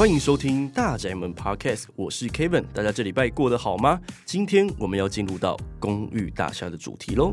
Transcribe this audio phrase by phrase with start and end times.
[0.00, 4.00] 欢迎收听大宅门 Podcast，我是 Kevin，大家这礼拜过得好吗？
[4.24, 7.30] 今天我们要进入到公寓大厦的主题喽。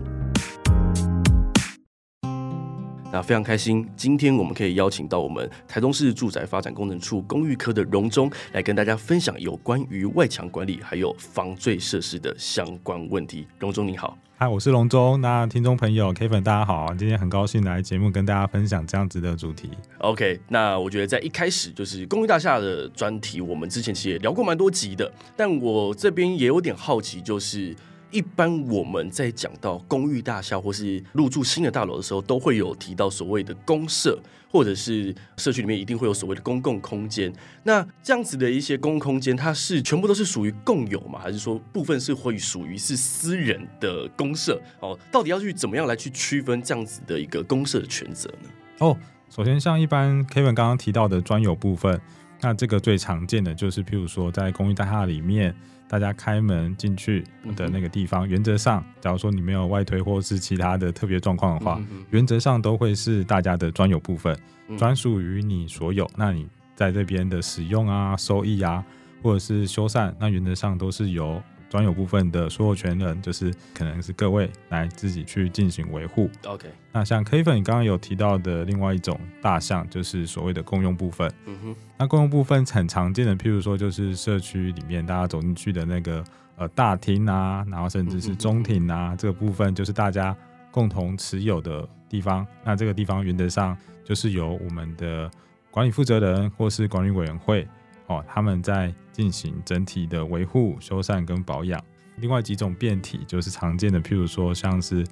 [3.10, 13.48] 那非常开心，今天我们可以邀请到我们台中市住宅发展工程处公寓科的荣忠来跟大家分享有关于外墙管理还有防坠设施的相关问题。
[13.60, 15.20] 荣忠你好，嗨，我是龙中。
[15.20, 19.68] 那听众朋友 K 粉大家好，今天很高兴来节目跟大家分享这样子的主题。
[19.98, 27.76] OK，那我觉得在一开始就是公寓大厦的专题，我们之前其实也聊过蛮多集的，但我这边也有点好奇，就是。
[28.12, 34.18] 一般我们在讲到公寓大厦或是入住新的大楼的时候，都会有提到所谓的公设，
[34.50, 37.32] 或者是社区里面一定会有所谓的公共空间。
[37.64, 41.20] 那这样子的一些公共空间，它是全部都是属于共有吗？
[41.20, 44.62] 还是说部分是会属于是私人的公设？
[44.80, 48.50] 哦，到底要去怎么样来去区分这样子的一个公设的权责呢？
[48.80, 48.98] 哦，
[49.30, 52.00] 首先像一般 Kevin 刚刚提到的专有部分，
[52.42, 55.56] 那这个最常见的就是譬如说在公寓大厦里面。
[55.90, 57.24] 大家开门进去
[57.56, 64.38] 的那个地方，原则上，假如说你没有外推或是其他的特别状况的话，原则上都会是大家的专有部分，
[64.78, 66.06] 专属于你所有。
[66.18, 68.84] 那你在这边的使用啊、收益啊，
[69.24, 71.42] 或者是修缮，那原则上都是由。
[71.70, 76.30] 专有部分的所有权人，就是可能是各位来自己去进行维护。
[76.46, 81.32] OK，那像 Kevin 你刚刚有提到的另外一种大项，就是所谓的共用部分。
[81.46, 86.24] 嗯哼，那共用部分很常见的，譬如说就是社区里面大家走进去的那个
[86.56, 90.36] 呃大厅啊，然后甚至是中庭啊，这个部分就是大家
[90.72, 92.48] 共同持有的地方。
[92.64, 95.30] 那这个地方原则上就是由我们的
[95.70, 97.68] 管理负责人或是管理委员会。
[98.08, 101.84] 哦，他们在进行整体的维护、修缮跟保养。
[102.18, 105.04] 另外几种变体就是常见的，譬如说像是，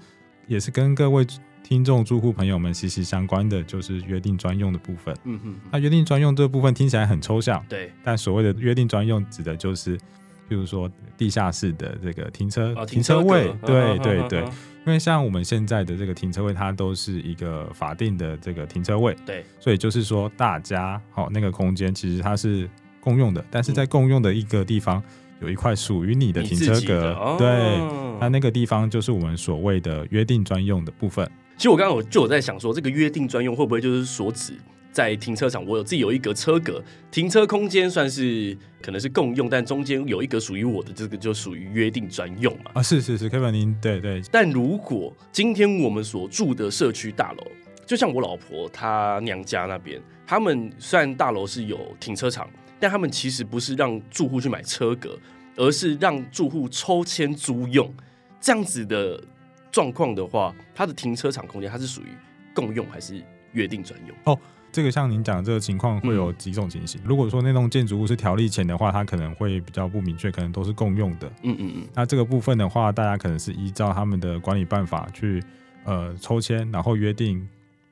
[0.45, 1.25] 也是跟各位
[1.64, 5.17] 听众住户朋友们息息相关的，就是约定专用的部分。
[5.23, 7.91] 嗯哼，那约定专用这部分听起来很抽象，对。
[8.03, 10.02] 但所谓的约定专用，指的就是，譬
[10.50, 10.88] 如说
[11.18, 14.41] 地下室的这个停车、哦、停车位，车对对对。
[14.85, 19.44] 因为像我们现在的这个停车位，它都是一个法定的这个停车位，对。
[19.59, 22.69] 所以就是说，大家好、哦，那个空间其实它是。
[23.06, 25.02] 共用的，但是在共用的一个地方，
[25.40, 27.48] 有一块属于你的停车格，哦、对，
[28.20, 31.30] 那那个地方就是我们所谓的约定专用的部分。
[31.56, 34.54] 其实我刚刚我就有在想说，这个约定专用会不会就是所指
[34.92, 42.72] 在停车场，我有自己有一格车格，停车空间算是可能是共用，但中间有一格属于我的，这个就属于约定专用嘛？
[42.74, 44.22] 啊，是是是，Kevin 您对对。
[44.32, 47.44] 但如果今天我们所住的社区大楼，
[47.86, 52.50] 就像我老婆她娘家那边，他们虽然大楼是有停车场。
[52.80, 55.18] 但他们其实不是让住户去买车格，
[55.56, 57.91] 而是让住户抽签租用。
[58.41, 59.24] 这样子的
[59.72, 62.08] 状况的话，它的停车场空间它是属于
[62.53, 64.16] 共用还是约定专用？
[64.25, 64.40] 哦，
[64.72, 67.02] 这个像您讲的这个情况会有几种情形。
[67.02, 71.28] 嗯、如果说那栋建筑物是条例前的话，它可能会比较不明确，可能都是共用的。
[71.44, 71.88] 嗯嗯嗯。
[71.94, 75.42] 那这个部分的话，大家可能是依照他们的管理办法去
[75.86, 77.47] 呃抽签，然后约定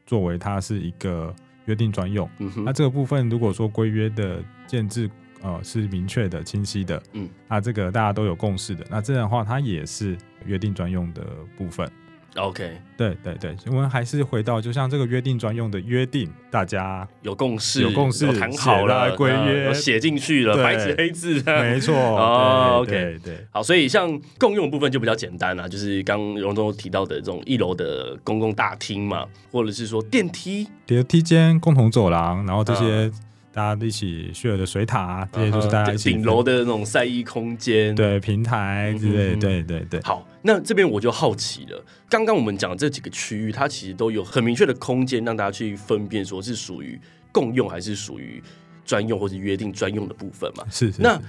[0.06, 1.34] 作为它是一个。
[1.66, 5.10] 约定专用，嗯哼，那这个部分如果说规约的建制
[5.42, 11.24] 呃是明确的、清晰的，嗯，那这个大家都有共识的，那这样的话它也是约定专用的
[11.58, 11.90] 部分。
[12.36, 21.94] OK，对对对，我们还是回到，就像这个约定专用的约定，大家有共识，有共识，谈好了，规约写进去了，白纸黑字，没错。
[21.96, 33.12] 哦，OK，对对，好，所以像共用的部分就比较简单了，就是刚荣忠提到的这种一楼的公共大厅嘛，或者是说电梯、电梯间、共同走廊，然后这些。
[33.54, 40.02] 大家一起 share 的水塔、啊，这些都是大家一起顶楼的那种晒衣空间，对平台之类，嗯、对对对。
[40.02, 47.00] 好，那这边我就好奇了，刚刚我们讲这几个区域，它其实都有很明确的空间，让大家去分辨，说是属于
[47.32, 48.42] 共用还是属于
[48.84, 50.64] 专用或是约定专用的部分嘛？
[50.72, 51.02] 是，是，是。
[51.04, 51.22] 那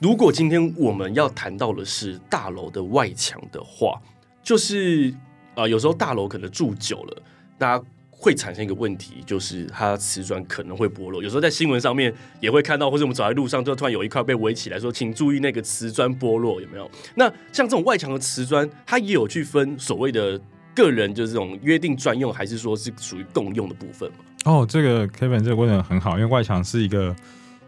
[0.00, 4.02] 如果今天我们要谈到的是大楼的外墙的话，
[4.42, 5.14] 就是
[5.54, 7.22] 啊、呃，有时候大楼可能住久了，
[7.56, 7.84] 大家。
[8.22, 11.20] 会产生一个问题，就是它瓷砖可能会剥落。
[11.20, 16.88] 有时候在新闻上面也会看到，或者我们走在路上，就突然有一块被围起来，说请注意那个瓷砖剥落，有没有？
[17.16, 20.40] 那像这种外墙的瓷砖，它也有去分所谓的
[20.72, 24.08] 个人，就是这种约定专用，还是说是属于共用的部分？
[24.44, 27.12] 哦，这个 Kevin 这个问得很好，因为外墙是一个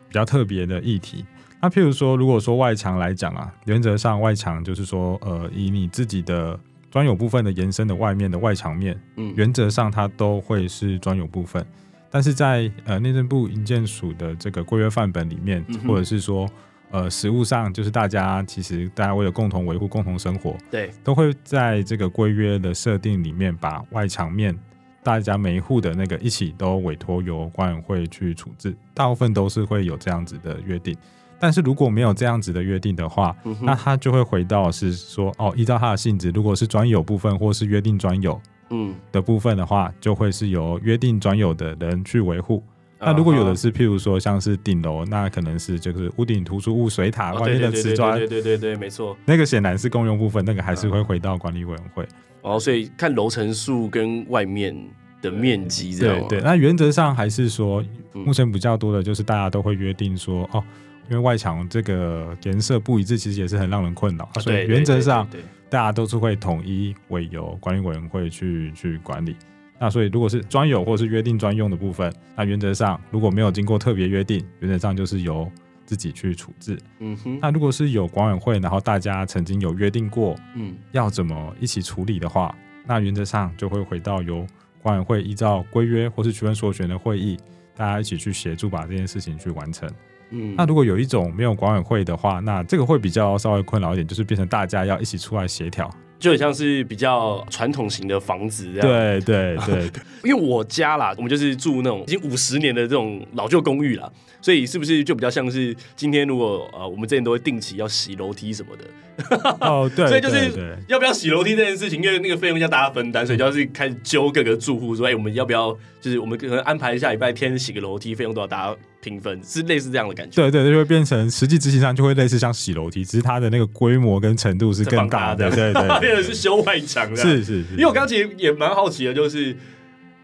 [0.08, 1.24] 比较特别的议题。
[1.60, 6.56] 那譬如说，如果说外墙来讲啊，原则上外墙就是说，呃，以你自己的。
[6.94, 11.66] 专有部分的延伸的外面的外墙面，嗯，原则上它都会是专有部分，
[12.08, 16.48] 但是在呃内政部营建署的这个规约范本里面，嗯、或者是说
[16.92, 24.56] 呃实物上，就是大家其实大家为了共同维护共同生活，对，都会在这个规约的设定里面把外墙面
[25.02, 30.96] 大家每一户的那个一起都委托由管委会去处置，大部分都是会有这样子的约定。
[31.38, 38.40] 但是如果没有这样子的约定的话，嗯、那他就会回到是说哦，依照他的性质，如果是专有部分或是约定专有
[38.70, 42.62] 嗯的部分的话，就会是由约定专有的人去维护。
[43.06, 49.14] 那如果有的是，譬如说像是顶楼，那可能是就是屋顶突出物、水塔外面的瓷砖，对对对对，没错。
[49.26, 52.06] 那个显然是共用部分，那个还是会回到管理委员会。
[52.40, 54.74] 哦，所以看楼层数跟外面
[55.24, 56.18] 的面积这样。
[56.28, 57.82] 对对，那原则上还是说，
[58.12, 60.62] 目前比较多的就是大家都会约定说，哦，
[61.10, 65.26] 因为外墙这个颜色不一致，其实也是很让人困扰，所以原则上
[65.70, 69.34] 大家都是会统一委由管理委员会去去管理。
[69.76, 75.50] 那所以，如果是专有或是约定专用的部分，那原则上如果没有经过特别约定，原则上就是由
[75.84, 76.78] 自己去处置。
[77.00, 77.38] 嗯哼。
[77.42, 82.54] 那如果是有管委会，然后大家曾经有约定过，嗯，要怎么一起处理的话，
[82.86, 84.46] 那原则上就会回到由
[84.84, 87.38] 管委会依照规约或是区分所选的会议，
[87.74, 89.88] 大家一起去协助把这件事情去完成。
[90.28, 90.54] 嗯。
[90.58, 95.90] 那如果有一种没有管委会的话，那这个会比较稍微困扰一点，就是变成大家要一起出来协调。
[96.18, 99.90] 就很像是比较传统型的房子这样，对对对，
[100.24, 120.40] 因为我家啦，我们就是住那种已经五十年的这种老旧公寓啦，所以是不是就比较像是今天如果呃我们之前都会定期要洗楼梯什么的，哦 对，所以就是要不要洗楼梯这件事情，因为那个费用要大家分担，所以就要是开始揪各个住户说，哎，我们要不要就是我们可能安排一下礼拜天洗个楼梯，费用多少大家平分，是类似这样的感觉。
[120.40, 126.24] 对对，就会变成实际执行上就会类似像洗楼梯，只是它的那个规模跟程度是更大的，对对 变成。
[126.24, 127.72] 是修外墙的，是是是。
[127.72, 129.54] 因为我刚刚其实也蛮好奇的，就是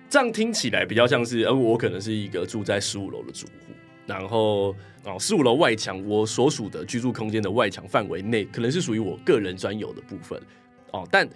[0.08, 3.72] 这样听起来比较像是，呃，我可能是一个住在十五楼的住户，
[4.06, 4.74] 然后
[5.04, 10.40] 哦，十五楼外墙我所属的居住空间的外墙范围内，可能是属于我个人专有的部分
[10.92, 11.28] 哦，但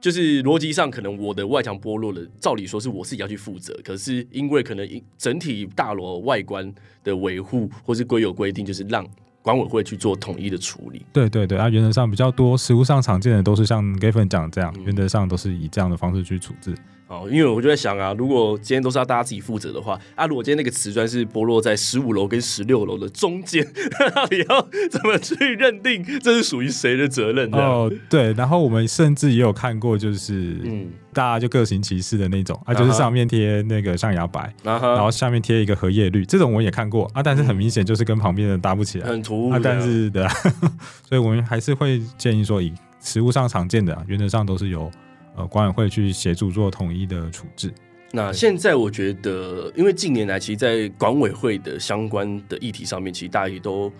[0.00, 6.72] 就是逻辑上，可能我的外墙剥落了，照理说是我自己要去负责，可是因为可能整体大楼外观
[7.04, 9.06] 的维护或是规有规定，就是让。
[9.42, 16.74] 管委会去做统一的处理，对对对，啊，原则上比较多，实物上常见的都是像 Gavin 讲这样，原则上都是以这样的方式去处置。
[17.10, 23.66] 哦，因为我就在想啊，如果今天都是要大家自己负责的话，啊，如果今天那个瓷砖是剥落在十五楼跟十六楼的中间，
[24.14, 27.50] 到底要怎么去认定这是属于谁的责任？
[27.50, 39.60] 哦，对，然后我们甚至也有看过，就是嗯，大家就各行其事的那种啊，就是上面贴那个象牙白，啊、然后下面贴一个荷叶绿，这种我也看过啊，但是很明显就是跟旁边的搭不起来，很突兀啊。
[39.60, 40.24] 但是对，
[41.08, 44.88] 所以我们还是会建议说，以实物上常见的、啊，原则上都是由。
[45.36, 47.72] 呃，管委会去协助做统一的处置。
[48.12, 53.92] 那现在我觉得，因为近年来，其实，在管委会的相关的议题上面，其实大家也都，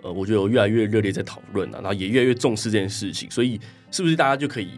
[0.00, 3.30] 呃，我觉得有越来越热烈在讨论了，然后也越来越重视这件事情。
[3.30, 4.70] 所以，是不是大家就可以，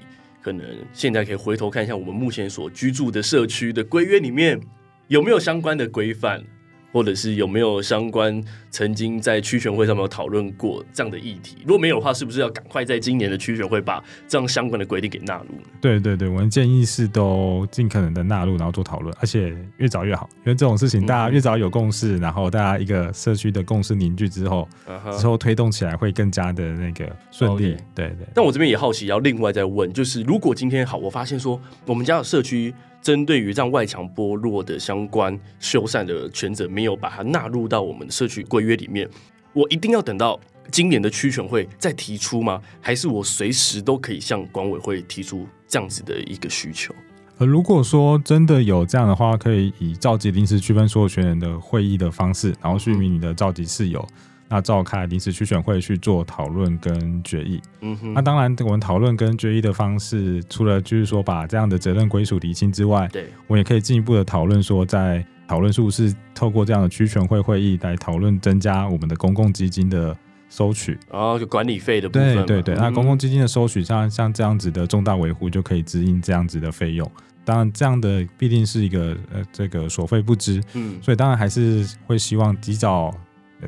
[0.43, 4.61] 可能现在可以回头看一下我们目前所居住的社区的规约里面
[5.07, 6.43] 有没有相关的规范？
[6.93, 11.59] 或者是有没有相关曾经在区选会上面有讨论过这样的议题？
[11.65, 15.55] 如果没有的话，是不是要赶快在今年的区选会把这样相关的规定给纳入？
[15.81, 27.77] 对对对，我们建议是都尽可能的纳入，然后做讨论，而且越早越好，因为这种事情大家越早有共识，嗯、然后大家一个社区的共识凝聚之后，嗯、之后推动起来会更加的那个顺利。
[27.95, 28.27] 对对。
[28.35, 32.75] 但我这边也好奇，要另外再问，就是如果今天好，我发现说我们家的社区。
[33.03, 39.09] 针对于让外墙剥落的相关修缮的权责，没有把它纳入到我们的社区规约里面，
[39.53, 40.39] 我一定要等到
[40.71, 42.61] 今年的区权会再提出吗？
[42.81, 46.95] 还是我随时都可以向管委会提出这样子的一个需求？
[47.39, 54.01] 呃，如果说真的有这样的话，可以以召集临时区分所有权人的会议的方式，然后去明你的召集事由。
[54.01, 57.63] 嗯那召开临时区选会去做讨论跟决议。
[57.83, 58.13] 嗯哼。
[58.13, 70.17] 那当然，我们讨论跟决议的方式，除了就是说把这样的责任归属厘清之外，对，我也可以进一步的讨论说，在讨论是不是透过这样的区选会会议来讨论增加我们的公共基金的
[70.49, 70.99] 收取。
[71.11, 72.35] 哦，就管理费的部分。
[72.35, 72.75] 对对对。
[72.75, 77.09] 那公共基金的收取，像像这样子的重大维护，就可以支应这样子的费用。
[77.45, 80.61] 当然，这样的必定是一个呃这个所费不支。
[80.75, 80.99] 嗯。
[81.01, 83.15] 所以当然还是会希望及早。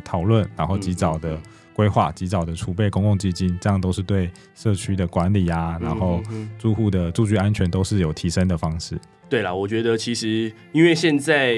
[0.01, 1.39] 讨论，然后及早的
[1.75, 6.23] 规划，及早的储备公共基金，这样都是对社区的管理啊，然后
[6.59, 8.99] 住户的住居安全都是有提升的方式。
[9.29, 11.57] 对啦，我觉得其实因为现在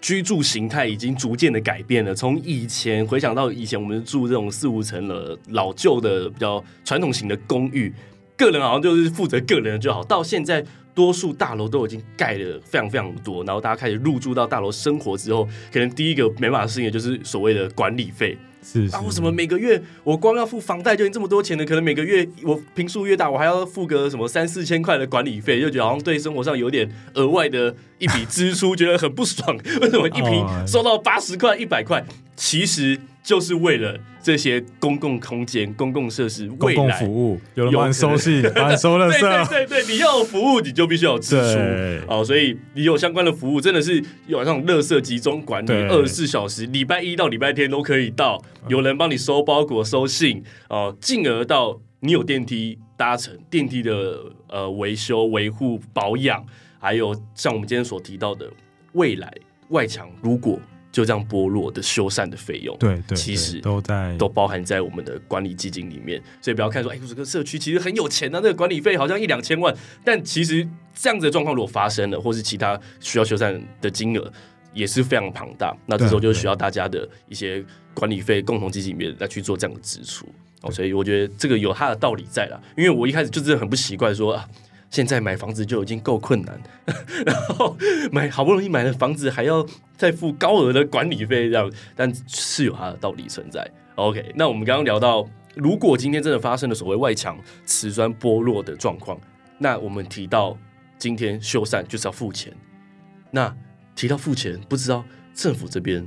[0.00, 7.92] 居住形态已经逐渐的改变了，从以前回想到以前我们住这种四五层的老旧的比较传统型的公寓，
[8.36, 10.64] 个人好像就是负责个人就好，到现在。
[10.96, 21.66] 多数大楼都已经盖了非常非常多，然后大家开始入住到大楼生活之后，可能第一个没办法适应的就是所谓的管理费是，是啊，为什么每个月我光要付房贷就已经这么多钱了？
[21.66, 29.54] 可能每个月我平数越大，我还要付个什么三四千块的管理费，就觉得好像对生活上有点额外的一笔支出，觉得很不爽。
[29.82, 32.02] 为什么一瓶收到八十块、一百块？
[32.34, 32.98] 其实。
[33.26, 39.48] 就是为了这些公共空间、公共设施、公共服务，有人帮你收信、帮你收垃圾。
[39.48, 41.58] 对对对，你要有服务，你就必须要支出。
[42.06, 50.44] 哦，所以你有相关的服务，真的是有那种垃圾集中管理，二十四小时，礼拜一到礼拜天都可以到，有人帮你收包裹、收信。
[50.68, 56.46] 哦，进而到你有电梯搭乘，电梯的呃维修、维护、保养，
[56.78, 58.48] 还有像我们今天所提到的
[58.92, 59.28] 未来
[59.70, 60.60] 外墙，如果。
[60.96, 74.32] 就这样剥落的修缮的费用，对对，其实都在都包含在我们的管理基金里面，所以不要看说，哎，这个社区其实很有钱啊，那个管理费好像一两千万，但其实这样子的状况如果发生了，或是其他需要修缮的金额
[74.72, 77.62] 也是非常庞大，那这时候就需要大家的一些
[77.92, 80.26] 管理费共同基金里面来去做这样的支出。
[80.62, 84.48] 哦，所以我觉得这个有它的道理在啦，因为我一开始就是很不习惯说啊。
[84.90, 86.60] 现在买房子就已经够困难，
[87.26, 87.76] 然后
[88.10, 89.66] 买好不容易买了房子，还要
[89.96, 93.68] 再付高额的管理费，这样，但是有它的道理存在。
[93.96, 99.18] OK，那我们刚刚聊到，如果今天真的发生了所谓外墙瓷砖剥落的状况，
[99.58, 100.56] 那我们提到
[100.98, 102.52] 今天修缮就是要付钱。
[103.30, 103.54] 那
[103.94, 106.06] 提到付钱，不知道政府这边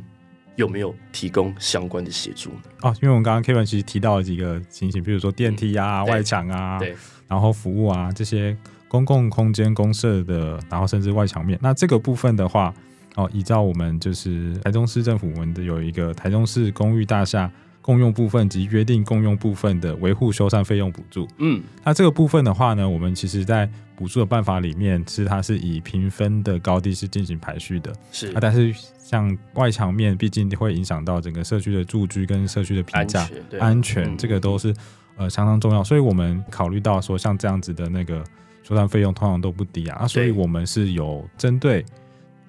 [0.59, 2.51] 有没有提供相关的协助？
[2.81, 6.77] 哦，因为我们刚刚 Kevin 其实提到了几个情形，比如说电梯啊、嗯、外墙啊。
[6.77, 6.93] 对。
[7.29, 12.73] 然后服务啊，这些公共空间公社的，然后甚至外墙面，那这个部分的话，
[13.15, 17.49] 哦，依照我们就是台中市政府我们的有一个台中市公寓大厦
[17.89, 21.27] 共用部分及约定共用部分的维护修缮费用补助。
[21.39, 27.91] 嗯，那这个部分的话呢，我们其实在补助的办法里面，是它是以评分的高低是进行排序的。
[28.11, 34.71] 是啊，但是像外墙面，毕竟会影响到整个社区的住居跟社区的评价、安全，安全这个都是。
[35.17, 38.23] 呃，相当重要，所以我们考虑到说，像这样子的那个
[38.63, 41.83] 修缮费用通常都不低啊，啊，所以我们是有针对，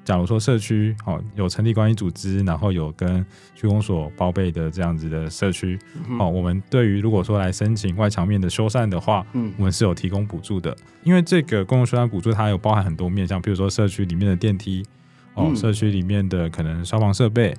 [0.05, 5.79] 假如说社区哦有成立关系组织，然后有跟区公所报备的这样子的社区，
[6.09, 14.85] 嗯、哦，我们对于如果说来申请外墙面的修缮的话，嗯，我们是有提供补助的，因为这个公共修缮补助它有包含很多面向，比如说社区里面的电梯，
[15.35, 17.55] 哦，嗯、社区里面的可能消防设备。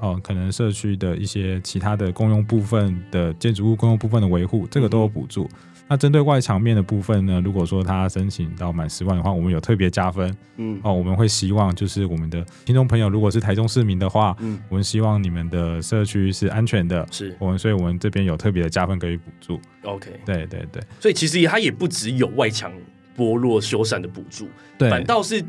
[0.00, 5.48] 哦，可能社区的一些其他的公用部分的建筑物公用部分的维护，这个都有补助。
[5.86, 7.40] 那针对外墙面的部分呢？
[7.44, 10.34] 如果说他申请到满十万的话，我们有特别加分。
[10.56, 17.06] 嗯，哦，我们会希望就是我们的听众朋友，如果是台中市民的话，嗯，我们希望你们的社区是安全的。
[17.10, 19.60] 是我们，所以我们这边有特别的加分给予补助。
[19.82, 22.72] OK，对对对，所以其实它也不只有外墙
[23.16, 24.48] 剥落修缮的补助，
[24.78, 25.44] 对，反倒是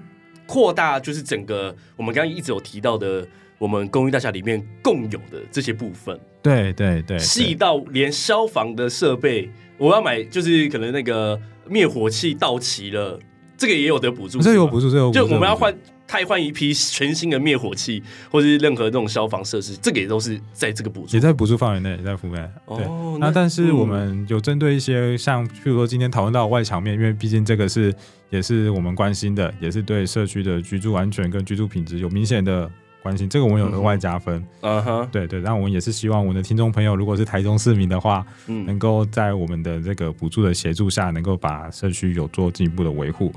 [0.45, 3.25] 扩大就是整个我们刚刚一直有提到的。
[3.57, 13.19] 我们公寓大厦里面共有的这些部分，对对对，细到连消防的设备，我要买，就是可能那个灭火器到期了，
[13.57, 15.75] 这个也有得补助，这有补助，这有补助，就我们要换
[16.07, 18.01] 汰换一批全新的灭火器，
[18.31, 22.49] 或者是任何这种消防设施，这个也都是在这个补助，也在补助范围内，也在覆盖。
[22.67, 22.85] 对，
[23.19, 27.93] 那但是我们有针对一些像，譬如说今天讨论到外墙面，因为毕竟这个是
[28.29, 32.69] 也是我们关心的，也是对社区的居住安全跟居住品质有明显的。
[33.05, 34.43] 关心这个，我们有额外加分。
[34.61, 43.31] 嗯哼，对对，那我们也是希望我们的听众朋友，如果是台中市民的话，嗯，能够在我们的这个补助的协助下，能够把社区有做进一步的维护。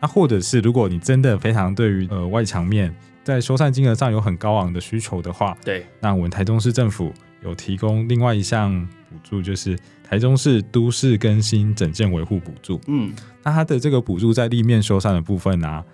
[0.00, 7.12] 那或者是如果你真的非常对于呃外墙面在修缮金额上有很高昂的需求的话，对，那我们台中市政府
[7.44, 12.80] 有提供另外一项补助，就是台中市都市更新整建维护补助。
[12.88, 13.12] 嗯，
[13.44, 15.84] 那它的这个补助在立面修缮的部分呢、啊？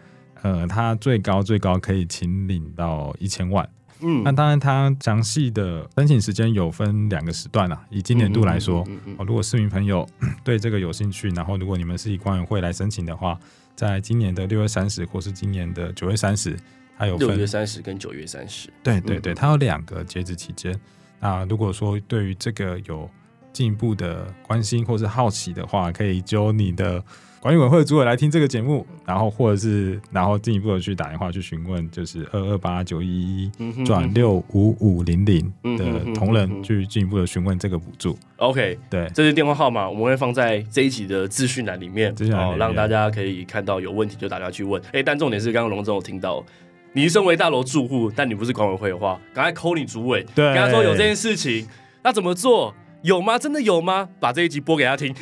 [0.42, 3.68] 呃，它最高最高可以请领到一千万。
[4.00, 7.84] 嗯，那当然，它详细的申请时间有分两个时段啦。
[7.90, 10.08] 以今年度来说，哦，如果市民朋友
[10.44, 13.36] 对这个有兴趣，然后如果你们是以管委会来申请的话，
[13.74, 16.56] 在今年的六月三十或是今年的九月三十，
[16.96, 18.68] 它有分六月三十跟九月三十。
[18.84, 20.78] 对对对，它有两个截止期间。
[21.18, 23.10] 那如果说对于这个有
[23.52, 27.02] 进一步的关心或是好奇的话，可以揪你的。
[27.40, 38.18] 管理委员会的主委来听这个节目，然后或者是然后进一步的去打电话去询问，就是二二八九一一转六五五零零的同仁去进一步的询问这个补助。
[38.38, 44.82] OK，对，这是电话号码，我们会放在这一集的资讯栏里面，好、哦、让大家可以看到有问题就打电话去问。
[44.92, 46.44] 哎，但重点是刚刚龙总有听到，
[46.92, 51.68] 你身为大楼住户，但你不是管委会的话，赶快 call 你主委，对，跟他说有这件事情，
[52.02, 52.74] 那怎么做？
[53.02, 53.38] 有吗？
[53.38, 54.08] 真的有吗？
[54.18, 55.14] 把这一集播给他听。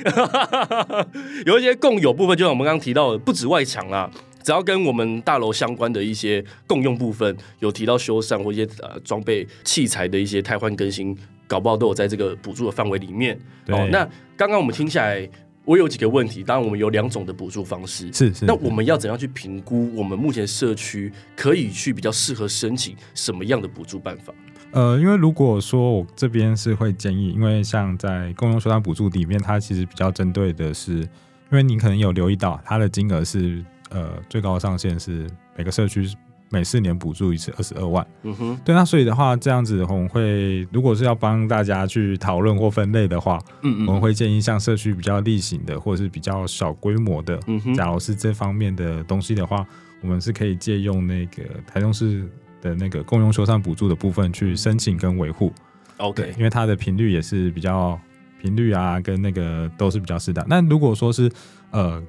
[1.45, 4.11] 有一些共有部分，就像我们刚刚提到的，不止外墙啦，
[4.43, 11.17] 只要跟我们大楼相关的一些共用部分，有提到修缮或一些呃装备器材的一些汰换更新，
[11.47, 13.39] 搞不好都有在这个补助的范围里面。
[13.69, 15.29] 哦，那刚刚我们听下来，
[15.65, 16.43] 我有几个问题。
[16.43, 18.47] 当然，我们有两种的补助方式，是是。
[18.47, 24.33] 那我们要怎样去评估我们目前社区可以去比较适合申请什么样的补助办法？
[24.73, 31.09] 呃，因为如果说我这边是会建议，因为像在共用修缮补助里面，它其实比较针对的是，因
[31.53, 36.07] 为你可能有留意到，它的金额是呃最高上限是每个社区
[36.51, 38.07] 每四年补助一次二十二万。
[38.23, 49.67] 嗯哼，对，那所以的话，这样子我们会如果是要帮大家去讨论或分类的话，嗯嗯，我们会建议像社区比较例行的，或者是比较小规模的，嗯哼，假如是这方面的东西的话，
[50.03, 52.29] 我们是可以借用那个台中市。
[52.63, 55.53] 的那个共用修缮补助的部分去申请跟维护
[55.99, 57.99] ，OK，因为它的频率也是比较
[58.41, 60.45] 频率啊，跟那个都是比较适当。
[60.49, 61.31] 那如果说是
[61.71, 62.03] 呃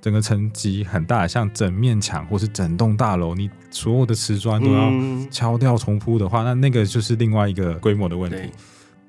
[0.00, 4.92] 整个层级很大，像整面墙或是整栋大楼，你所有的瓷砖都要
[5.30, 8.38] 敲掉重铺的话，嗯，那那个就是另外一个规模的问题。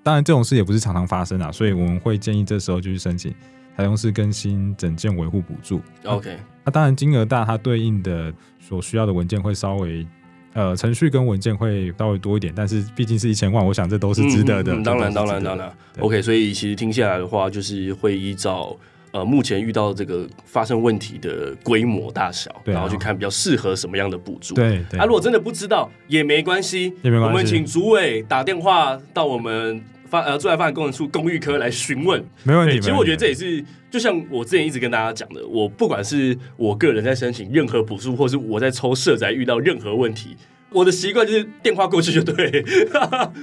[0.03, 3.33] 当然这种事也不是常常发生啊，所以我们会建议这时候就去申请
[3.75, 5.81] 台中市更新整件维护补助。
[6.05, 10.07] OK，那，啊，当然金额大，它对应的所需要的文件会稍微。
[10.53, 14.73] 呃，程序跟文件会稍微多一点，但是毕竟是一千万，我想这都是值得的。
[14.73, 15.71] 嗯嗯、当然，当然，当然。
[15.99, 18.75] OK，所以其实听下来的话，就是会依照
[19.11, 24.55] 呃目前遇到这个发生问题的规模大小，啊、然后去看比较适合什么样的补助。
[24.55, 24.99] 对对。
[24.99, 32.23] 啊，如果真的不知道也没关系，也没关系，我们请主委打电话到我们发呃住在发展工程处公寓科来询问。
[32.43, 32.79] 没问题。
[32.79, 40.35] 其实我觉得这也是，就像我之前一直跟大家讲的，我不管是我个人在申请任何补助，或是我在抽社宅遇到任何问题。
[40.69, 42.61] 我的习惯就是电话过去就对，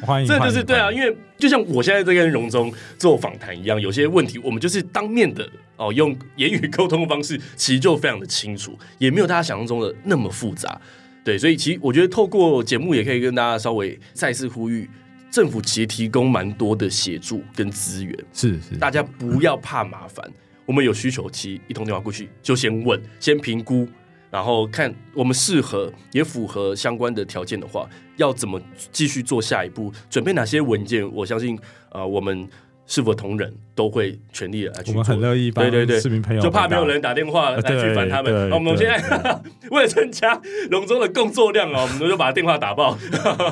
[0.03, 10.79] 欢迎， 这就是对啊，因为就像我现在在跟荣忠做访谈一样，有些问题我们就是当面的哦，用言语沟通的方式，其实就非常的清楚，也没有大家想象中的那么复杂。
[11.25, 14.87] 对，所以其实我觉得透过节目也可以跟大家稍微再次呼吁，
[15.35, 20.25] 政府其实提供蛮多的协助跟资源，是是，大家不要怕麻烦，
[20.65, 23.89] 我们有需求，其实一通电话过去就先问，先评估。
[24.31, 28.61] 然后看我们适合也符合相关的条件的话，要怎么
[28.93, 29.93] 继续做下一步？
[30.09, 31.09] 准备哪些文件？
[31.13, 31.59] 我相信，
[31.91, 32.49] 呃，我们
[32.87, 34.95] 是否同仁都会全力来去做。
[34.95, 38.51] 我们很乐意帮对对对市民朋友，就怕没有人打电话来去烦他们。
[38.51, 42.99] 我们现在为了增加龙舟的工作量啊，我们就把电话打爆。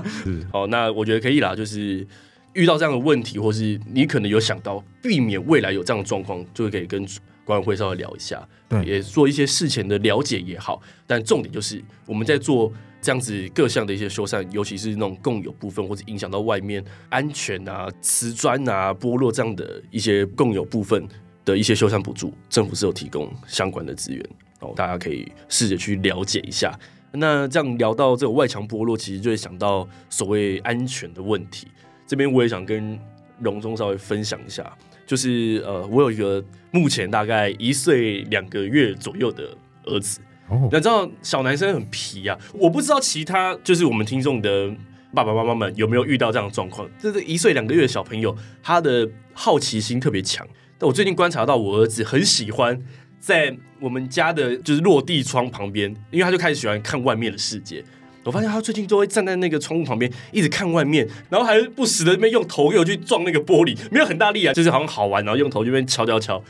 [0.53, 2.07] 好，那我觉得可以啦，就是
[2.53, 7.07] 遇到这样的问题，或是你可能有想到避免未来有这样的状况，就可以跟。
[7.45, 21.05] 管委会稍微聊一下，对，也做一些事前的了解也好，但重点就是我们在做这样子各项的一些修缮，尤其是那种共有部分或者影响到外面安全啊、瓷砖啊剥落这样的一些共有部分
[21.45, 24.25] 的一些修缮补助，政府是有提供相关的资源，
[24.61, 26.79] 哦，大家可以试着去了解一下。
[27.11, 31.67] 那这样聊到这个外墙剥落，其实就会想到所谓安全的问题。
[32.07, 32.97] 这边我也想跟
[33.41, 34.73] 荣中稍微分享一下。
[35.05, 39.55] 就是呃，我有一个目前大概一岁两个月左右的
[39.87, 40.21] 儿子。
[40.51, 44.71] 你知道小男生很皮啊，我不知道其他就是我们听众的
[45.15, 46.89] 爸爸妈妈们有没有遇到这样的状况。
[46.99, 50.47] 就是一岁两个月的小朋友，他的好奇心特别强。
[50.79, 52.79] 但我最近观察到，我儿子很喜欢
[53.19, 57.83] 在我们家的就是落地窗旁边，因为他就开始喜欢看外面的世界。
[58.25, 66.43] 我发现他最近都会站在那个窗户旁边，一直看外面，然后还不时的那边用头又去撞那个玻璃，没有很大力啊，就是好像好玩，然后用头这边敲敲敲。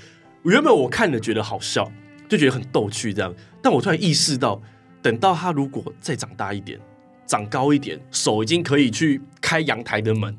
[0.42, 1.90] 原本我看了觉得好笑，
[2.28, 4.60] 就觉得很逗趣这样，但我突然意识到，
[5.00, 6.78] 等到他如果再长大一点，
[7.26, 10.36] 长高一点，手已经可以去开阳台的门，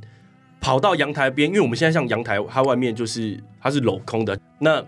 [0.59, 4.37] 跑到阳台边，因为我们现在像阳台，它外面就是它是镂空的。
[4.59, 4.83] 那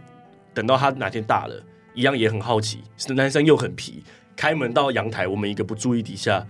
[0.53, 4.03] 等到他哪天大了，一样也很好奇，是男生又很皮。
[4.35, 6.45] 开门到阳台，我们一个不注意底下，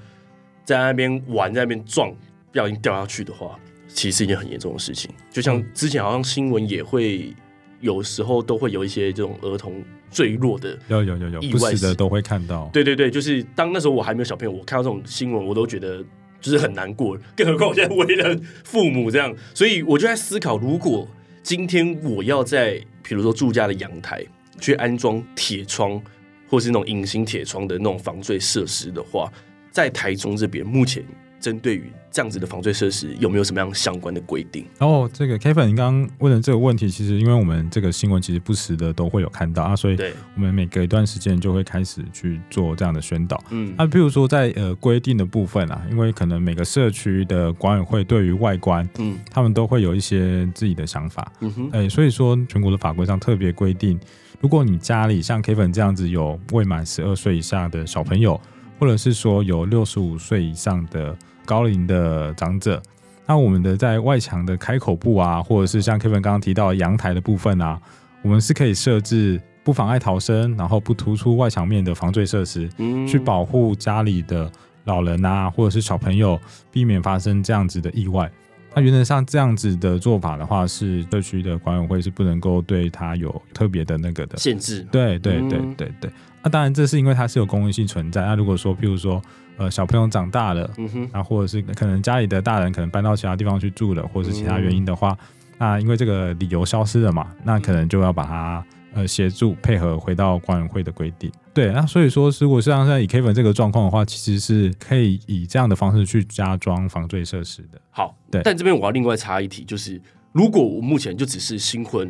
[0.63, 2.11] 在那边玩，在那边撞，
[2.51, 5.11] 不小心掉下去的话，其实是一件很严重的事情。
[5.29, 7.31] 就像之前好像新闻也会
[7.79, 9.83] 有时候都会有一些这种儿童
[10.15, 12.69] 坠落的，有有有有意外的都会看到。
[12.71, 16.01] 对对对，就是当那时候我还没有小朋友，我看到这种新闻，我都觉得
[16.39, 17.17] 就是很难过。
[17.35, 21.05] 更何况我现在为人父母这样，所以我就在思考，如果
[21.43, 24.25] 今天我要在比如说住家的阳台
[24.61, 26.01] 去安装铁窗。
[26.47, 29.33] 或是那种隐形铁窗的那种防坠设施的话，
[29.71, 31.03] 在台中这边目前
[31.39, 34.65] 针对于这样子的防坠设施，有没有什么样相关的规定？
[34.79, 39.97] 哦，这个 Kevin，你刚刚问的这个问题，其实因为我们这个新闻其实不时的都会有看到啊，所以
[40.35, 43.43] 我们每隔一段时间就会开始去做这样的宣导。
[43.51, 51.31] 嗯，那譬如说在呃规定的部分啊，因为可能每个社区的管委会对于外观，嗯，他们都会有一些自己的想法。
[51.41, 53.99] 嗯哼，哎，所以说全国的法规上特别规定。
[54.41, 58.39] 如果你家里像 Kevin 这样子有未满十二岁以下的小朋友，
[58.79, 62.81] 或者是说有六十五岁以上的高龄的长者，
[63.25, 67.79] 那我们的在外墙的开口部啊，或者是像 Kevin 刚刚提到阳台的部分啊，
[68.21, 74.51] 我们是可以设置不妨碍逃生，然后不突出外墙面的防坠设施，嗯，去保护家里的
[74.83, 76.39] 老人啊，或者是小朋友，
[76.71, 78.31] 避免发生这样子的意外。
[78.77, 84.85] 那原则上这样子的做法的话，是社区的管委会是不能够对他有特别的那个的限制。
[84.91, 86.11] 对对对对对。
[86.45, 88.21] 那当然这是因为它是有公益性存在。
[88.21, 89.21] 那如果说譬如说
[89.57, 95.17] 呃小朋友长大了，嗯哼，那或者是可能家里的大人可能搬到其他地方去住了，或者是其他原因的话，
[95.57, 98.63] 那因为这个理由消失了嘛，那可能就要把它。
[98.97, 107.81] 呃，协助配合回到管委会的规定，对，那所以说，如果是像现在以 Kevin 这个状况的话，其实是可以以这样的方式去加装防坠设施的。
[107.89, 112.09] 好，对，但这边我要另外插一题，就是如果我目前就只是新婚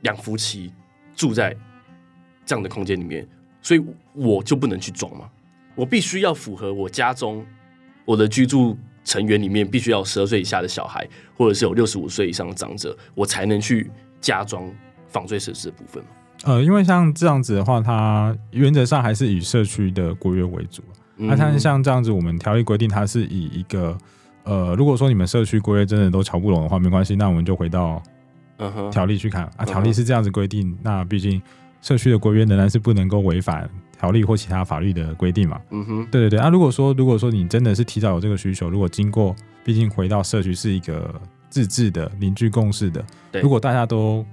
[0.00, 0.72] 两夫妻
[1.14, 1.54] 住在
[2.46, 3.28] 这样的空间里面，
[3.62, 5.30] 所以我就不能去装吗？
[5.74, 7.42] 我必须要符合我家中
[8.04, 14.70] 我的居住成员里面必须要十二岁以下的小孩，或者是有六十五岁以上的长者，我才能去加装
[15.08, 16.10] 防坠设施的部分吗？
[16.44, 20.82] 呃，因为像这样子的话，它原则上还是以社区的规约为主。
[21.16, 23.96] 那、嗯、像像这样子，我们条例规定它是以一个
[24.42, 28.02] 呃，如果说你们社区规约真的都瞧不拢的话，没关系，那我们就回到
[28.90, 29.64] 条例去看、嗯、啊。
[29.64, 31.40] 条例是这样子规定，嗯、那毕竟
[31.82, 33.68] 社区的规约仍然是不能够违反
[33.98, 35.60] 条例或其他法律的规定嘛。
[35.70, 36.38] 嗯哼，对对对。
[36.38, 41.14] 那、啊、如果说如果说你真的是提早有这个需求，如果经过，毕竟回到社区是一个
[41.50, 44.24] 自治的邻居共识的，对，如果大家都。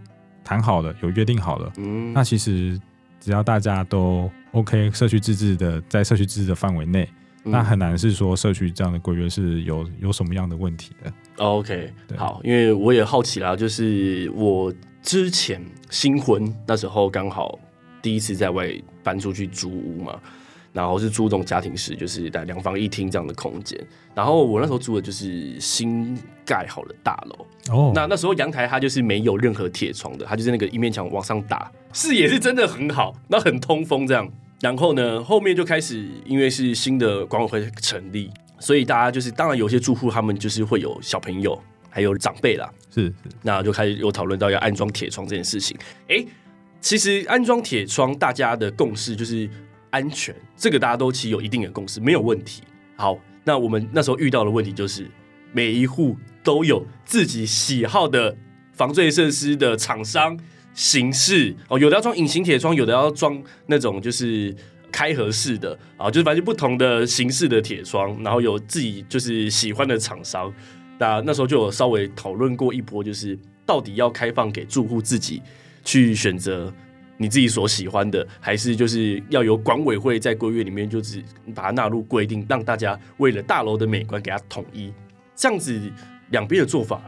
[0.41, 2.79] 谈好了，有约定好了，嗯，那其实
[3.19, 7.07] 只要大家都 OK，社区自治的在社区自治的范围内，
[7.43, 11.13] 嗯，那很难是说社区这样的规约是有有什么样的问题的。
[11.37, 17.57] OK，好，因为我也好奇啦，就是我之前新婚那时候刚好
[18.01, 18.69] 第一次在外
[19.03, 20.19] 搬出去租屋嘛。
[20.71, 23.77] 然后是租这种家庭式，就是在两房一厅这样的空间。
[24.13, 27.45] 然后我那时候住的就是新盖好的大楼。
[27.71, 34.31] 哦、oh.，那那时候阳台它就是没有任何铁窗的，它就是那个一面墙往上打，视野是真的很好，那很通风这样。
[34.61, 41.59] 然后呢，后面就开始因为是新的管委会成立，所以大家就是当然有些住户他们就是会有小朋友，
[41.89, 45.77] 还有长辈啦，是，那就开始有讨论到要安装铁窗这件事情。
[46.07, 46.25] 哎，
[46.81, 49.49] 其实安装铁窗大家的共识就是。
[49.91, 52.61] 安全，这个大家都其实有一定的共识，没有问题。
[52.95, 55.09] 好，那我们那时候遇到的问题就是，
[55.51, 58.37] 每一户都有自己喜好的
[58.71, 60.39] 防坠设施的厂商
[60.75, 64.55] 形式哦，有的要装隐形铁窗，有的要装那种就是
[64.91, 70.53] 开合式的啊，就是反正不同的形式的铁窗，然后有自己就是喜欢的厂商。
[70.99, 73.35] 那那时候就有稍微讨论过一波，就是
[73.65, 75.41] 到底要开放给住户自己
[75.83, 76.71] 去选择。
[77.21, 81.21] 你自己所喜欢的，还是就是要由管委会在规约里面就是
[81.53, 84.93] 把它纳入规定，让大家为了大楼的美观给它统一。
[85.35, 85.77] 这样子
[86.29, 87.01] 两边的做法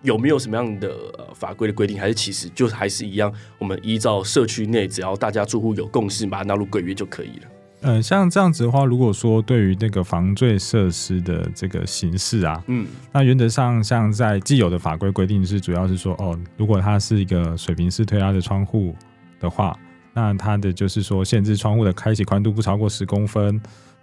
[0.00, 0.96] 有没有什么样的
[1.34, 2.00] 法规的规定？
[2.00, 7.57] 还是其实就还是一样，我们依照社区内只要大家住户有共识，把它纳入规约就可以了。
[7.80, 18.94] 嗯，像这样子的话，如果说对于那个防坠设施的这个形式啊，嗯，那原则上像在既有的法规规定是主要是说，哦，如果它是一个水平式推拉的窗户。
[19.40, 19.78] 的话，
[20.12, 23.44] 那它的就是说，限制窗户的开启宽度不超过十公分，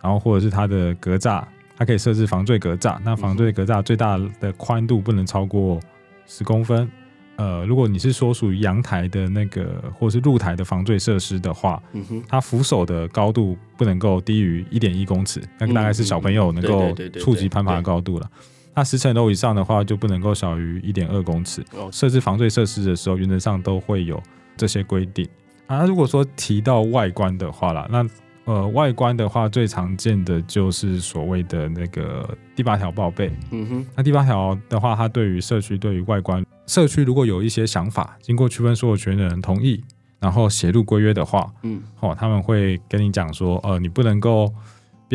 [0.02, 1.44] 然后或者是它的格栅，
[1.76, 2.98] 它可以设置防坠格栅。
[3.04, 5.78] 那防坠格栅最大的宽度不能超过
[6.26, 6.90] 十公分。
[7.38, 11.82] 呃，如果你是说属于阳台的那个或是露台的防坠设施的话，
[12.28, 18.30] 它扶手的高度不能够低于一点一公尺，那个大概是小朋友能够触及攀爬的高度了。
[18.74, 21.64] 那十层楼以上的话，就不能够小于一点二公尺。
[21.92, 24.22] 设置防坠设施的时候，原则上都会有。
[24.58, 25.28] 这些规定
[25.68, 28.02] 啊，如果说提到外观的话啦，那
[28.46, 33.32] 呃，外观的话最常见的就是所谓的那个第八条报备。
[33.52, 39.84] 嗯哼，那第八条的话，它对于社区对于外观，社区如果有一些想法，经过区分所有权的人同意，
[40.20, 44.54] 然后写入规约的话，嗯，哦，他们会跟你讲说，呃，你不能够。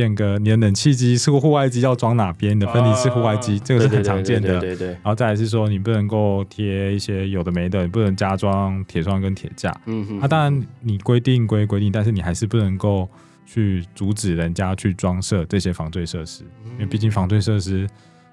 [0.01, 4.59] 变个你的冷气机是个户外机，要装哪边的分离式户外机，这个是很常见的。
[4.59, 4.89] 对对对。
[4.89, 9.71] 然后再来是说，你不能够贴一些有的没的，你不能加装铁窗跟铁架。
[9.85, 10.21] 嗯哼。
[10.21, 13.07] 啊，当然你规定归规定，但是你还是不能够
[13.45, 17.87] 去阻止人家去装设这些防坠设施，因为毕竟防坠设施，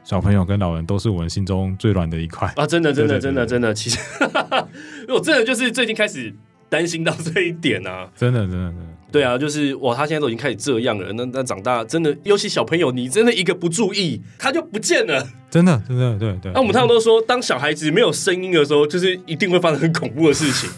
[0.06, 2.66] 小朋友跟老人都是我们心中最软的一块啊！
[2.66, 4.00] 真的，真的，真的，真的，其实，
[5.14, 6.34] 我真的就是最近开始
[6.70, 8.10] 担心到这一点啊！
[8.16, 8.97] 真的，真的，真的。
[9.12, 11.12] 对啊，就是哇，他现在都已经开始这样了。
[11.14, 15.26] 那那长大真的，尤其小朋友，你真的一个不注意，他就不见了。
[15.50, 16.52] 真的，真的，对对。
[16.54, 20.70] 那我们通常都说，当小孩子没有声音的时候，就是一定会发生很恐怖的事情。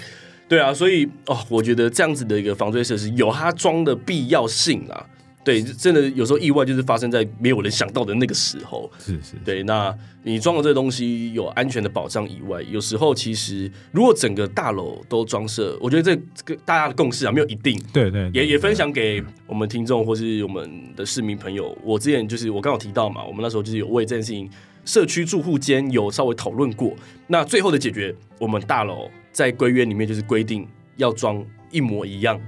[0.48, 5.06] 对啊，所以哦，我觉得这样子的一个防坠设施有它装的必要性啊。
[5.50, 8.88] 对，真的有时候意外就是发生在没有人想到的那个时候。
[9.00, 9.64] 是是，对。
[9.64, 17.82] 那你装了这个东西有安全的保障以外，有时候其实如果整个大楼都装设，我觉得这个大家的共识啊，没有一定。
[17.92, 21.76] 对对，也也分享给我们听众或是我们的市民朋友。
[21.84, 24.48] 我之前就是我刚好提到嘛，我们那时候就是有为这件事情，
[24.86, 26.94] 社区住户间有稍微讨论过。
[27.26, 32.40] 那最后的解决，我们大楼在规约里面就是规定要装一模一样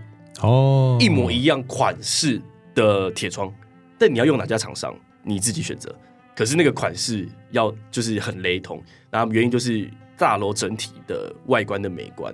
[0.41, 2.39] 哦，一模一样款式
[2.75, 3.53] 的铁窗，
[3.97, 5.93] 但你要用哪家厂商，你自己选择。
[6.35, 12.33] 可是那个款式要就是很雷同，然后原因就是大楼整体的外观的美观。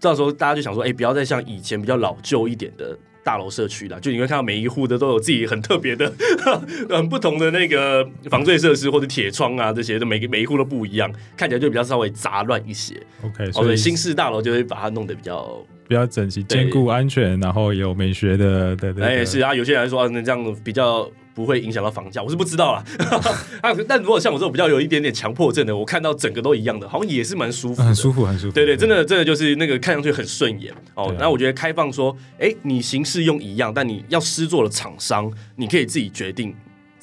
[0.00, 6.12] 到时候大家就想说，哎、欸，不要再像以前比较老旧一点的大楼社区了，就你会看到每一户的都有自己很特别的、
[6.90, 12.94] 很不同的那个防坠设施或者铁窗啊，这些都每个每一户都不一样，看起来就比较稍微杂乱一些。
[13.22, 18.74] OK，所以新式大楼就会把它弄得比较比较整齐，兼顾安全，然后有美学的。
[18.76, 21.10] 对对，对，哎，是啊，有些人来说，那这样比较。
[21.34, 22.84] 不会影响到房价，我是不知道啦。
[23.60, 28.52] 啊，但如果像我这种比较有一点点强迫症的，我看到整个都一样的，好像也是蛮舒服，很舒服，很舒服。
[28.52, 31.12] 对对，真的，真的就是那个看上去很顺眼哦。
[31.18, 36.54] 那我觉得开放说，哎，你形式用一样，但你要施作的厂商，你可以自己决定，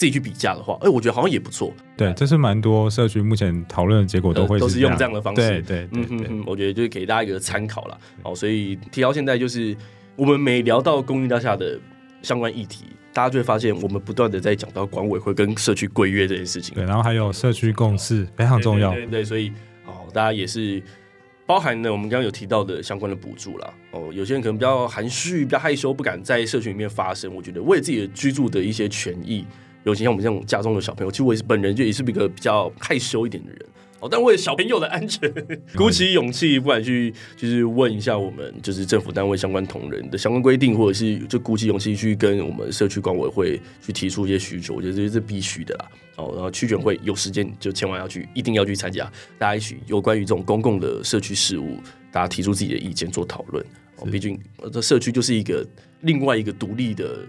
[0.02, 1.72] 自己去比价的话，哎，我觉得好像也不错。
[1.96, 5.62] 对，这是蛮多社区目前讨论的结果，都会都是用这样的方式。
[5.62, 7.96] 对对，嗯嗯嗯，我觉得就是给大家一个参考啦。
[8.24, 9.78] 哦，所以提到现在，就是
[10.16, 11.80] 我们每聊到公寓大厦的
[12.24, 12.86] 相关议题。
[13.14, 16.74] 大家就会发现，我们不断的在讲到管委会跟社区规约这件事情。
[16.74, 18.90] 对，然后还有社区共识非常重要。
[18.90, 19.52] 对对，对，对，所以
[19.86, 20.82] 哦，大家也是
[21.46, 23.72] 包含了我们刚刚有提到的相关的补助啦。
[23.92, 27.32] 哦，有些人可能比较含蓄、比较害羞，不敢在社区里面发声。
[27.36, 29.46] 我觉得为自己的居住的一些权益，
[29.84, 33.60] 尤其像我们这种家中的小朋友，其实我也是本人就也是一个比较害羞一点的人。
[34.00, 35.32] 哦，但为了小朋友的安全，
[35.76, 45.88] 鼓起勇气，不敢去就是问一下我们就是政府单位相关同仁的相关规定，或者是就鼓起勇气去跟我们社区管委会去提出一些需求，我觉得这是必须的啦。
[46.16, 49.06] 哦，然后区选会有时间就千万要去，一定要去参加，
[49.38, 51.78] 大家一起有关于这种公共的社区事务，
[52.12, 53.64] 大家提出自己的意见做讨论。
[53.98, 54.40] 哦，毕竟
[54.74, 55.64] 这社区就是一个
[56.00, 57.20] 另外一个独立的。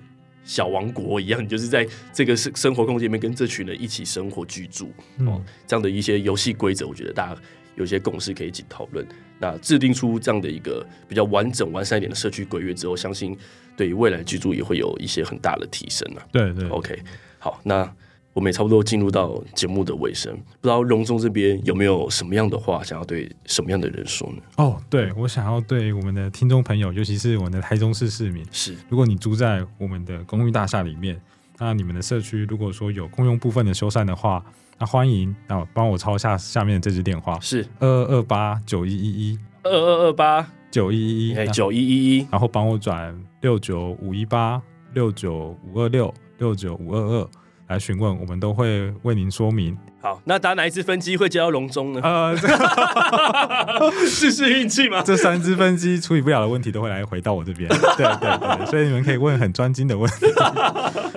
[0.44, 7.40] 小王国一样，你就是在这个生生活空间里面跟这群人一起生活居住，哦，这样的一些游戏规则，我觉得大家
[7.76, 9.06] 有些共识可以一起讨论。
[9.38, 13.36] 那制定出这样的一个比较完整、完善一点的社区规约之后，相信
[13.76, 16.26] 对于未来居住也会有一些很大的提升啊。
[16.30, 16.98] 对对，OK，
[17.38, 17.92] 好，那。
[18.32, 24.42] 我们也差不多进入到节目的尾声，不知道荣忠这边有没有什么样的话想要对什么样的人说呢？
[24.56, 31.20] 哦，对，我想要对我们的听众朋友，尤其是我们的台中市市民，是，如果你住在我们的公寓大厦里面，
[31.58, 34.44] 那你们的社区如果说有共用部分的修缮的话，
[34.78, 37.66] 那欢迎，那帮我抄下下面的这支电话，是。
[37.78, 39.38] 二二二八九一一一。
[39.62, 40.48] 二二二八。
[40.70, 44.62] 九一一一九一一一，然后帮我转六九五一八
[44.94, 47.28] 六九五二六六九五二二。
[47.68, 49.76] 来询问，我们都会为您说明。
[50.00, 52.00] 好，那打哪一只分机会接到龙中呢？
[52.02, 52.36] 呃，
[54.06, 55.00] 试试运气嘛？
[55.06, 57.68] 这三只分机处理不了的问题都会来回到我这边。
[57.68, 60.26] 对对对，所以你们可以问很专精的问题。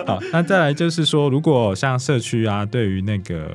[0.06, 3.50] 好，那再来就是说，如果像社区啊，对于那个。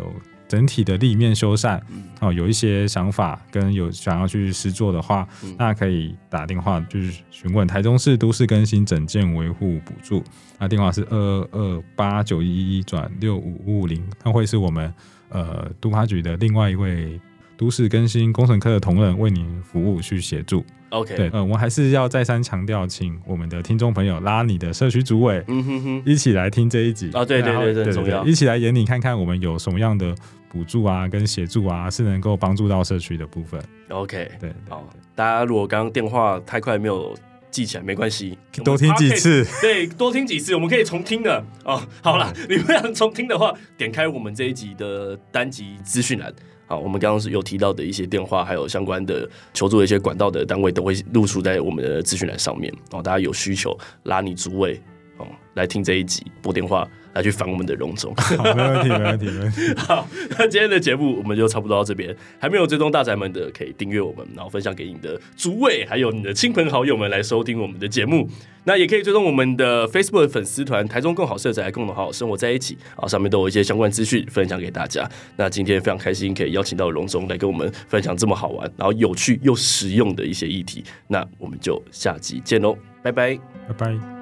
[0.52, 1.80] 整体的立面修缮，
[2.20, 10.22] 哦，有一些想法跟有想要去实做的话，嗯、那可以打电话就是询问台中市都市更新整建维护补助，
[10.60, 14.94] 那电话是二二二八九一一转六五五五零，那会是我们
[15.30, 17.18] 呃都发局的另外一位
[17.56, 20.66] 都市更新工程科的同仁为您服务去协助。
[20.90, 30.14] OK，对，呃，我还是要再三强调，请我们的听众朋友拉你的社区主委，嗯哼哼，一起来听这一集啊，对对对，对重要，一起来演你看看我们有什么样的
[30.52, 33.62] 补助啊，跟协助啊，是能够帮助到社区的部分。
[33.90, 34.86] OK，对，对，好，
[35.16, 37.16] 大家如果刚刚电话太快没有
[37.50, 41.82] 记起来，没关系， 多听几次，对，多听几次，我们可以重听的哦。
[42.04, 46.34] 好了，你们想重听的话，点开我们这一集的单集资讯栏。
[46.68, 52.74] 好，我们刚刚是有提到的一些电话，还有相关的求助的一些管道的单位，都会露出在我们的资讯栏上面。
[52.92, 54.82] 哦，大家有需求拉你主委
[55.22, 56.88] 哦来听这一集，拨电话。
[57.14, 59.74] 来去烦我们的荣总， 好，没问题，没问题，没问题。
[59.76, 60.08] 好，
[60.40, 62.16] 那今天的节目我们就差不多到这边。
[62.40, 68.30] 还没有追踪大宅门的，可以订阅我们，然后分享给你的诸位，还有你的亲朋好友们来收听我们的节目。
[68.64, 72.78] 那也可以追踪我们的 Facebook 粉丝团“台中更好社宅，共同好好生活在一起”。
[72.96, 75.06] 啊，上面都有一些相关资讯分享给大家。
[75.36, 80.82] 那今天非常开心可以邀请到荣总来跟我们分享这么好玩、然后有趣又实用的一些议题。
[81.10, 84.21] 那我们就下集见喽，拜拜，拜拜。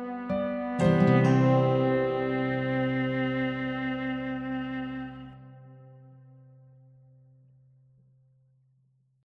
[0.80, 1.39] Música